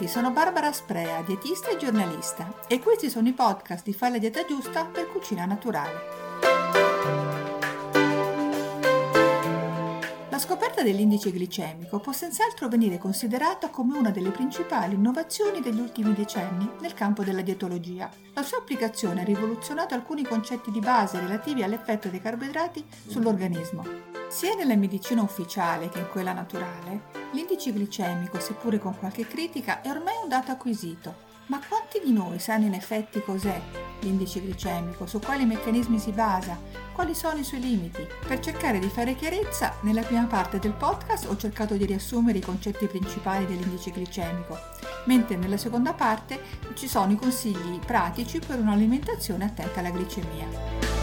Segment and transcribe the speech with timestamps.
[0.00, 4.18] Benvenuti, sono Barbara Sprea, dietista e giornalista e questi sono i podcast di Fai la
[4.18, 6.19] dieta giusta per cucina naturale.
[10.40, 16.66] Scoperta dell'indice glicemico può senz'altro venire considerata come una delle principali innovazioni degli ultimi decenni
[16.80, 18.08] nel campo della dietologia.
[18.32, 23.84] La sua applicazione ha rivoluzionato alcuni concetti di base relativi all'effetto dei carboidrati sull'organismo.
[24.30, 29.90] Sia nella medicina ufficiale che in quella naturale, l'indice glicemico, seppure con qualche critica, è
[29.90, 31.28] ormai un dato acquisito.
[31.50, 33.60] Ma quanti di noi sanno in effetti cos'è
[34.02, 36.56] l'indice glicemico, su quali meccanismi si basa,
[36.92, 38.06] quali sono i suoi limiti?
[38.24, 42.40] Per cercare di fare chiarezza, nella prima parte del podcast ho cercato di riassumere i
[42.40, 44.56] concetti principali dell'indice glicemico,
[45.06, 46.40] mentre nella seconda parte
[46.74, 50.99] ci sono i consigli pratici per un'alimentazione attenta alla glicemia.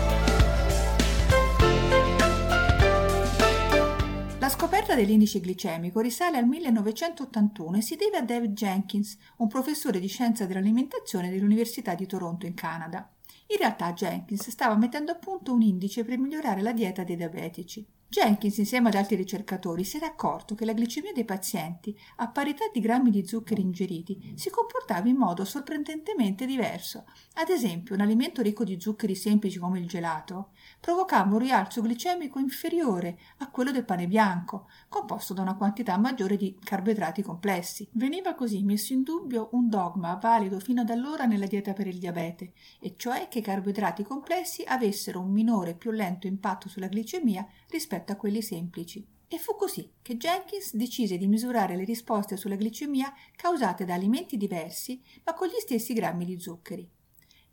[4.48, 10.00] La scoperta dell'indice glicemico risale al 1981 e si deve a David Jenkins, un professore
[10.00, 13.12] di scienza dell'alimentazione dell'Università di Toronto in Canada.
[13.48, 17.86] In realtà Jenkins stava mettendo a punto un indice per migliorare la dieta dei diabetici.
[18.10, 22.64] Jenkins, insieme ad altri ricercatori, si era accorto che la glicemia dei pazienti, a parità
[22.72, 27.04] di grammi di zuccheri ingeriti, si comportava in modo sorprendentemente diverso.
[27.34, 32.40] Ad esempio, un alimento ricco di zuccheri semplici come il gelato provocava un rialzo glicemico
[32.40, 37.88] inferiore a quello del pane bianco, composto da una quantità maggiore di carboidrati complessi.
[37.94, 42.00] Veniva così messo in dubbio un dogma valido fino ad allora nella dieta per il
[42.00, 46.88] diabete, e cioè che i carboidrati complessi avessero un minore e più lento impatto sulla
[46.88, 49.06] glicemia rispetto a quelli semplici.
[49.30, 54.38] E fu così che Jenkins decise di misurare le risposte sulla glicemia causate da alimenti
[54.38, 56.90] diversi ma con gli stessi grammi di zuccheri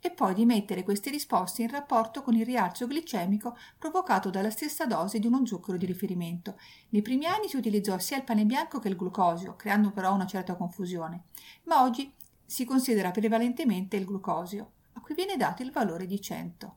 [0.05, 4.85] e poi di mettere queste risposte in rapporto con il rialzo glicemico provocato dalla stessa
[4.85, 6.59] dose di uno zucchero di riferimento.
[6.89, 10.27] Nei primi anni si utilizzò sia il pane bianco che il glucosio, creando però una
[10.27, 11.23] certa confusione,
[11.63, 12.13] ma oggi
[12.45, 16.75] si considera prevalentemente il glucosio, a cui viene dato il valore di 100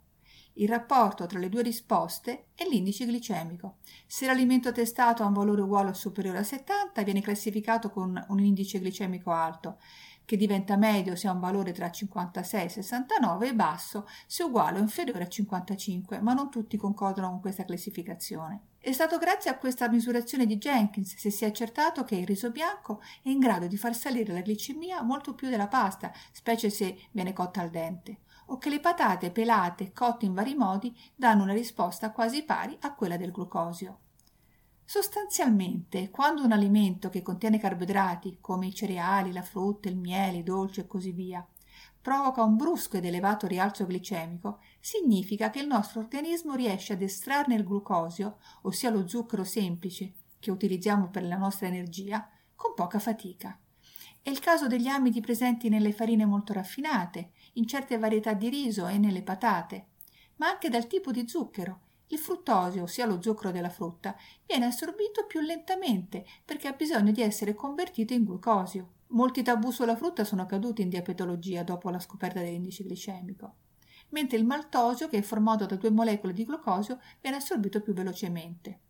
[0.61, 3.77] il rapporto tra le due risposte è l'indice glicemico.
[4.07, 8.41] Se l'alimento testato ha un valore uguale o superiore a 70, viene classificato con un
[8.41, 9.79] indice glicemico alto,
[10.29, 14.77] che diventa medio se ha un valore tra 56 e 69 e basso se uguale
[14.77, 18.65] o inferiore a 55, ma non tutti concordano con questa classificazione.
[18.79, 22.51] È stato grazie a questa misurazione di Jenkins se si è accertato che il riso
[22.51, 27.09] bianco è in grado di far salire la glicemia molto più della pasta, specie se
[27.13, 28.19] viene cotta al dente
[28.51, 32.95] o che le patate pelate cotte in vari modi danno una risposta quasi pari a
[32.95, 34.01] quella del glucosio.
[34.91, 40.43] Sostanzialmente, quando un alimento che contiene carboidrati, come i cereali, la frutta, il miele, i
[40.43, 41.47] dolci e così via,
[42.01, 47.55] provoca un brusco ed elevato rialzo glicemico, significa che il nostro organismo riesce ad estrarne
[47.55, 53.61] il glucosio, ossia lo zucchero semplice che utilizziamo per la nostra energia, con poca fatica.
[54.23, 58.87] È il caso degli amidi presenti nelle farine molto raffinate, in certe varietà di riso
[58.87, 59.89] e nelle patate,
[60.37, 61.81] ma anche dal tipo di zucchero.
[62.09, 67.21] Il fruttosio, ossia lo zucchero della frutta, viene assorbito più lentamente perché ha bisogno di
[67.21, 68.93] essere convertito in glucosio.
[69.09, 73.55] Molti tabù sulla frutta sono caduti in diabetologia dopo la scoperta dell'indice glicemico,
[74.11, 78.81] mentre il maltosio, che è formato da due molecole di glucosio, viene assorbito più velocemente.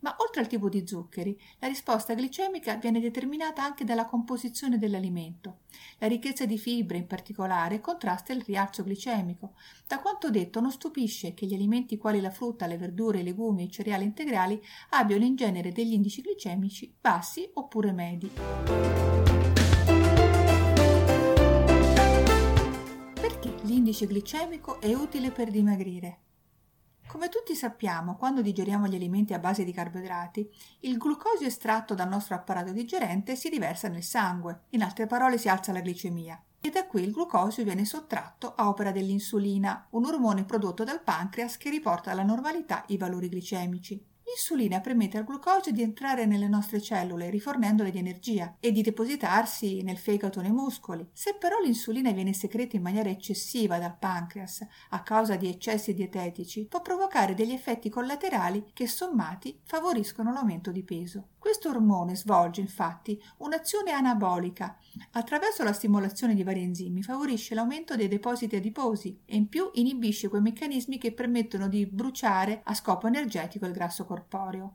[0.00, 5.60] Ma oltre al tipo di zuccheri, la risposta glicemica viene determinata anche dalla composizione dell'alimento.
[5.98, 9.54] La ricchezza di fibre, in particolare, contrasta il rialzo glicemico.
[9.86, 13.62] Da quanto detto, non stupisce che gli alimenti quali la frutta, le verdure, i legumi
[13.62, 14.60] e i cereali integrali
[14.90, 18.30] abbiano in genere degli indici glicemici bassi oppure medi.
[23.14, 26.25] Perché l'indice glicemico è utile per dimagrire?
[27.16, 32.10] Come tutti sappiamo, quando digeriamo gli alimenti a base di carboidrati, il glucosio estratto dal
[32.10, 36.38] nostro apparato digerente si riversa nel sangue, in altre parole si alza la glicemia.
[36.60, 41.56] E da qui il glucosio viene sottratto a opera dell'insulina, un ormone prodotto dal pancreas
[41.56, 43.98] che riporta alla normalità i valori glicemici.
[44.26, 49.82] L'insulina permette al glucosio di entrare nelle nostre cellule rifornendole di energia e di depositarsi
[49.82, 51.08] nel fegato o nei muscoli.
[51.12, 56.66] Se però l'insulina viene secreta in maniera eccessiva dal pancreas a causa di eccessi dietetici,
[56.66, 61.28] può provocare degli effetti collaterali che sommati favoriscono l'aumento di peso.
[61.46, 64.76] Questo ormone svolge infatti un'azione anabolica.
[65.12, 70.26] Attraverso la stimolazione di vari enzimi favorisce l'aumento dei depositi adiposi e in più inibisce
[70.26, 74.74] quei meccanismi che permettono di bruciare a scopo energetico il grasso corporeo.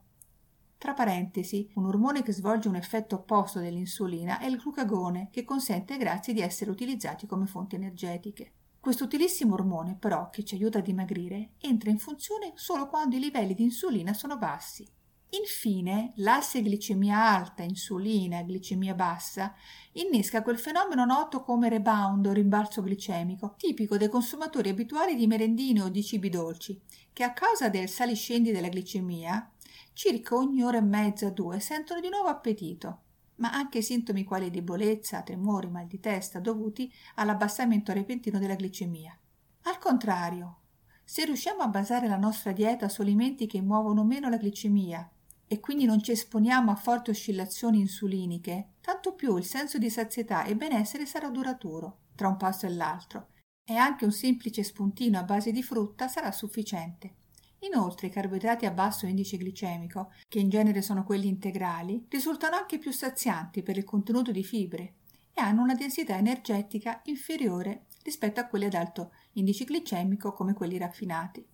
[0.77, 5.91] Tra parentesi, un ormone che svolge un effetto opposto dell'insulina è il glucagone, che consente
[5.91, 8.53] ai grassi di essere utilizzati come fonti energetiche.
[8.79, 13.19] Questo utilissimo ormone, però, che ci aiuta a dimagrire, entra in funzione solo quando i
[13.19, 14.87] livelli di insulina sono bassi.
[15.33, 19.55] Infine, l'asse glicemia alta, insulina glicemia bassa
[19.93, 25.83] innesca quel fenomeno noto come rebound o rimbalzo glicemico, tipico dei consumatori abituali di merendine
[25.83, 26.81] o di cibi dolci,
[27.13, 29.49] che a causa del saliscendi della glicemia,
[29.93, 33.03] circa ogni ora e mezza o due sentono di nuovo appetito,
[33.35, 39.17] ma anche sintomi quali debolezza, tremori, mal di testa dovuti all'abbassamento repentino della glicemia.
[39.61, 40.57] Al contrario,
[41.05, 45.09] se riusciamo a basare la nostra dieta su alimenti che muovono meno la glicemia
[45.51, 50.45] e quindi non ci esponiamo a forti oscillazioni insuliniche, tanto più il senso di sazietà
[50.45, 53.31] e benessere sarà duraturo tra un pasto e l'altro,
[53.65, 57.15] e anche un semplice spuntino a base di frutta sarà sufficiente.
[57.63, 62.77] Inoltre i carboidrati a basso indice glicemico, che in genere sono quelli integrali, risultano anche
[62.77, 64.93] più sazianti per il contenuto di fibre
[65.33, 70.77] e hanno una densità energetica inferiore rispetto a quelli ad alto indice glicemico come quelli
[70.77, 71.45] raffinati.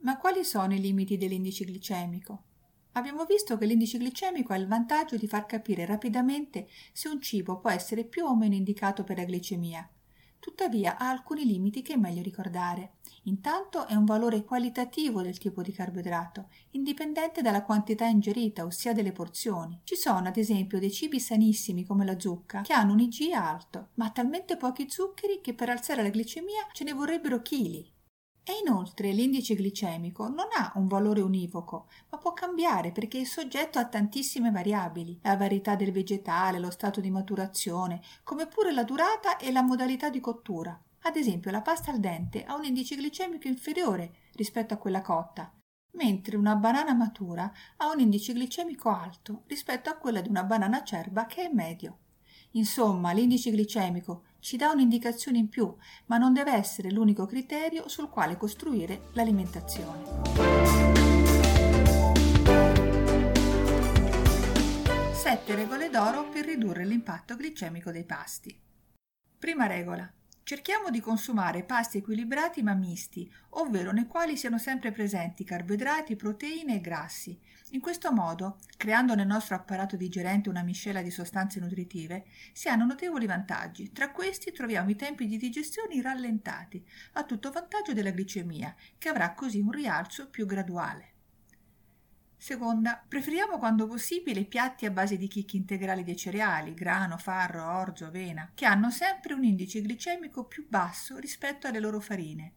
[0.00, 2.42] Ma quali sono i limiti dell'indice glicemico?
[2.92, 7.58] Abbiamo visto che l'indice glicemico ha il vantaggio di far capire rapidamente se un cibo
[7.58, 9.88] può essere più o meno indicato per la glicemia.
[10.38, 12.94] Tuttavia ha alcuni limiti che è meglio ricordare.
[13.26, 19.12] Intanto è un valore qualitativo del tipo di carboidrato, indipendente dalla quantità ingerita, ossia delle
[19.12, 19.80] porzioni.
[19.84, 23.90] Ci sono ad esempio dei cibi sanissimi come la zucca che hanno un IG alto,
[23.94, 27.88] ma talmente pochi zuccheri che per alzare la glicemia ce ne vorrebbero chili.
[28.44, 33.78] E inoltre l'indice glicemico non ha un valore univoco, ma può cambiare perché è soggetto
[33.78, 39.36] a tantissime variabili, la varietà del vegetale, lo stato di maturazione, come pure la durata
[39.36, 40.76] e la modalità di cottura.
[41.04, 45.52] Ad esempio la pasta al dente ha un indice glicemico inferiore rispetto a quella cotta,
[45.92, 50.78] mentre una banana matura ha un indice glicemico alto rispetto a quella di una banana
[50.78, 51.98] acerba che è medio.
[52.52, 55.72] Insomma, l'indice glicemico ci dà un'indicazione in più,
[56.06, 60.02] ma non deve essere l'unico criterio sul quale costruire l'alimentazione.
[65.14, 68.60] Sette regole d'oro per ridurre l'impatto glicemico dei pasti.
[69.38, 70.12] Prima regola.
[70.52, 76.74] Cerchiamo di consumare pasti equilibrati ma misti, ovvero nei quali siano sempre presenti carboidrati, proteine
[76.74, 77.40] e grassi.
[77.70, 82.84] In questo modo, creando nel nostro apparato digerente una miscela di sostanze nutritive, si hanno
[82.84, 83.92] notevoli vantaggi.
[83.92, 89.32] Tra questi troviamo i tempi di digestione rallentati, a tutto vantaggio della glicemia, che avrà
[89.32, 91.11] così un rialzo più graduale.
[92.42, 98.06] Seconda, preferiamo quando possibile piatti a base di chicchi integrali dei cereali, grano, farro, orzo,
[98.06, 102.54] avena, che hanno sempre un indice glicemico più basso rispetto alle loro farine.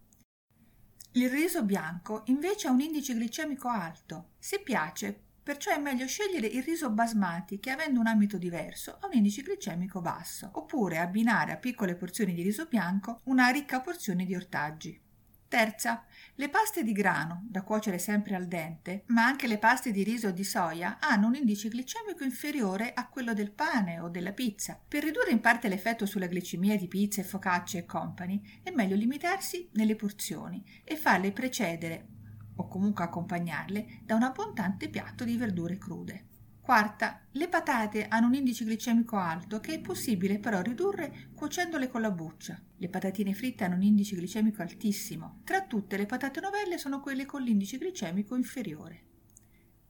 [1.12, 4.30] Il riso bianco invece ha un indice glicemico alto.
[4.40, 9.06] Se piace, perciò è meglio scegliere il riso basmati che avendo un ambito diverso ha
[9.06, 14.26] un indice glicemico basso, oppure abbinare a piccole porzioni di riso bianco una ricca porzione
[14.26, 15.05] di ortaggi.
[15.56, 16.04] Terza,
[16.36, 20.28] le paste di grano, da cuocere sempre al dente, ma anche le paste di riso
[20.28, 24.78] o di soia, hanno un indice glicemico inferiore a quello del pane o della pizza.
[24.86, 29.70] Per ridurre in parte l'effetto sulla glicemia di pizza, focacce e company, è meglio limitarsi
[29.76, 32.08] nelle porzioni e farle precedere,
[32.58, 36.35] o comunque accompagnarle, da un abbondante piatto di verdure crude.
[36.66, 42.02] Quarta, le patate hanno un indice glicemico alto che è possibile però ridurre cuocendole con
[42.02, 42.60] la buccia.
[42.78, 45.42] Le patatine fritte hanno un indice glicemico altissimo.
[45.44, 49.04] Tra tutte le patate novelle sono quelle con l'indice glicemico inferiore.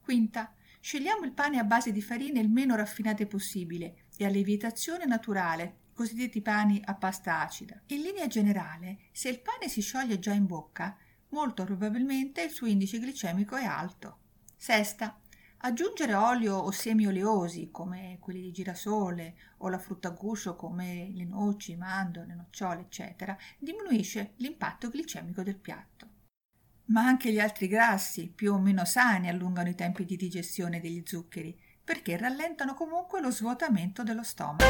[0.02, 5.06] Quinta, scegliamo il pane a base di farine il meno raffinate possibile e a lievitazione
[5.06, 7.80] naturale, cosiddetti pani a pasta acida.
[7.86, 10.94] In linea generale, se il pane si scioglie già in bocca,
[11.30, 14.18] molto probabilmente il suo indice glicemico è alto.
[14.54, 15.18] Sesta,
[15.58, 21.10] Aggiungere olio o semi oleosi come quelli di girasole o la frutta a guscio come
[21.14, 26.08] le noci, mandorle, nocciole, eccetera, diminuisce l'impatto glicemico del piatto.
[26.86, 31.02] Ma anche gli altri grassi, più o meno sani, allungano i tempi di digestione degli
[31.04, 34.64] zuccheri, perché rallentano comunque lo svuotamento dello stomaco.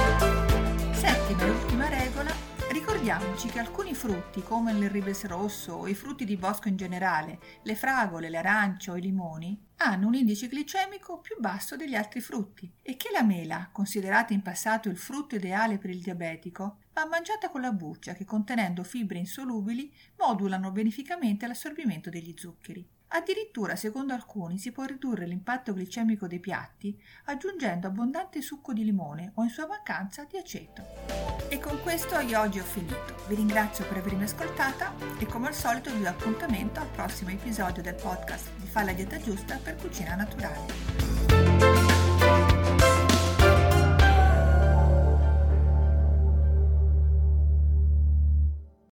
[0.92, 6.24] Settima e ultima regola Ricordiamoci che alcuni frutti, come il ribes rosso o i frutti
[6.24, 11.20] di bosco in generale, le fragole, le arance o i limoni, hanno un indice glicemico
[11.20, 15.78] più basso degli altri frutti e che la mela, considerata in passato il frutto ideale
[15.78, 22.10] per il diabetico, va mangiata con la buccia che contenendo fibre insolubili modulano beneficamente l'assorbimento
[22.10, 22.86] degli zuccheri.
[23.08, 29.30] Addirittura, secondo alcuni, si può ridurre l'impatto glicemico dei piatti aggiungendo abbondante succo di limone
[29.34, 31.25] o in sua mancanza di aceto.
[31.48, 33.14] E con questo io oggi ho finito.
[33.28, 37.82] Vi ringrazio per avermi ascoltata e come al solito vi do appuntamento al prossimo episodio
[37.82, 41.25] del podcast di Fa la dieta giusta per cucina naturale.